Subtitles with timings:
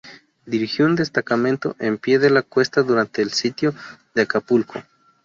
[0.47, 3.75] Dirigió un destacamento en Pie de la Cuesta durante el Sitio
[4.15, 4.81] de Acapulco.